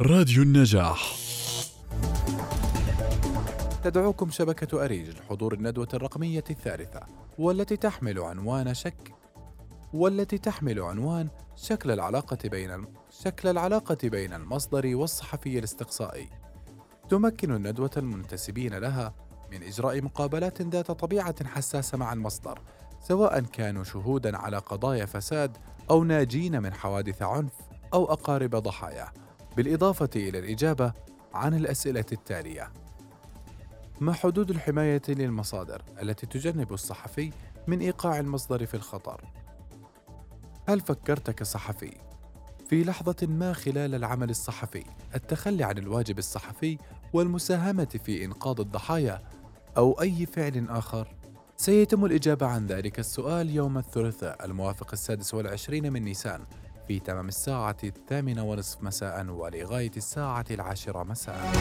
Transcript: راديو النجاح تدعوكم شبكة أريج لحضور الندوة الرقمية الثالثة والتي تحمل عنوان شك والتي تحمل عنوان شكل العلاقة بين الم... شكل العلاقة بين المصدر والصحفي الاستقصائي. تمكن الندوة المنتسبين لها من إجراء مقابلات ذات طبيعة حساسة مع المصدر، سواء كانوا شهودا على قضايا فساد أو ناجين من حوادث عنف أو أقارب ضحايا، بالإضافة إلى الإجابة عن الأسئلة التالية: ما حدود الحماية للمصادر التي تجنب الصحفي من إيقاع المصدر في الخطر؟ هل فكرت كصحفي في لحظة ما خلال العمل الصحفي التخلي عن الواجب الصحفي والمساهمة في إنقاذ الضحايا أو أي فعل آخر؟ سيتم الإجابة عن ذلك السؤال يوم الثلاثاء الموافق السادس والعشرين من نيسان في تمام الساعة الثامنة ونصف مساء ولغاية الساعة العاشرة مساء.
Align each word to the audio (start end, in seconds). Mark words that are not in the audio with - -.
راديو 0.00 0.42
النجاح 0.42 1.14
تدعوكم 3.84 4.30
شبكة 4.30 4.84
أريج 4.84 5.10
لحضور 5.10 5.54
الندوة 5.54 5.88
الرقمية 5.94 6.44
الثالثة 6.50 7.00
والتي 7.38 7.76
تحمل 7.76 8.18
عنوان 8.18 8.74
شك 8.74 9.14
والتي 9.92 10.38
تحمل 10.38 10.80
عنوان 10.80 11.28
شكل 11.56 11.90
العلاقة 11.90 12.48
بين 12.48 12.70
الم... 12.70 12.88
شكل 13.10 13.48
العلاقة 13.48 14.08
بين 14.08 14.32
المصدر 14.32 14.96
والصحفي 14.96 15.58
الاستقصائي. 15.58 16.28
تمكن 17.08 17.54
الندوة 17.54 17.90
المنتسبين 17.96 18.74
لها 18.74 19.14
من 19.52 19.62
إجراء 19.62 20.02
مقابلات 20.02 20.62
ذات 20.62 20.90
طبيعة 20.90 21.44
حساسة 21.46 21.98
مع 21.98 22.12
المصدر، 22.12 22.62
سواء 23.00 23.40
كانوا 23.40 23.84
شهودا 23.84 24.36
على 24.36 24.58
قضايا 24.58 25.06
فساد 25.06 25.56
أو 25.90 26.04
ناجين 26.04 26.62
من 26.62 26.74
حوادث 26.74 27.22
عنف 27.22 27.52
أو 27.94 28.04
أقارب 28.12 28.56
ضحايا، 28.56 29.23
بالإضافة 29.56 30.10
إلى 30.16 30.38
الإجابة 30.38 30.92
عن 31.34 31.54
الأسئلة 31.54 32.04
التالية: 32.12 32.72
ما 34.00 34.12
حدود 34.12 34.50
الحماية 34.50 35.02
للمصادر 35.08 35.82
التي 36.02 36.26
تجنب 36.26 36.72
الصحفي 36.72 37.30
من 37.66 37.80
إيقاع 37.80 38.18
المصدر 38.18 38.66
في 38.66 38.74
الخطر؟ 38.74 39.20
هل 40.68 40.80
فكرت 40.80 41.30
كصحفي 41.30 41.96
في 42.68 42.84
لحظة 42.84 43.26
ما 43.26 43.52
خلال 43.52 43.94
العمل 43.94 44.30
الصحفي 44.30 44.84
التخلي 45.14 45.64
عن 45.64 45.78
الواجب 45.78 46.18
الصحفي 46.18 46.78
والمساهمة 47.12 48.00
في 48.04 48.24
إنقاذ 48.24 48.60
الضحايا 48.60 49.22
أو 49.76 50.00
أي 50.00 50.26
فعل 50.26 50.66
آخر؟ 50.68 51.08
سيتم 51.56 52.04
الإجابة 52.04 52.46
عن 52.46 52.66
ذلك 52.66 52.98
السؤال 52.98 53.50
يوم 53.50 53.78
الثلاثاء 53.78 54.44
الموافق 54.44 54.88
السادس 54.92 55.34
والعشرين 55.34 55.92
من 55.92 56.02
نيسان 56.02 56.40
في 56.88 56.98
تمام 57.00 57.28
الساعة 57.28 57.76
الثامنة 57.84 58.44
ونصف 58.44 58.82
مساء 58.82 59.26
ولغاية 59.26 59.90
الساعة 59.96 60.44
العاشرة 60.50 61.02
مساء. 61.02 61.52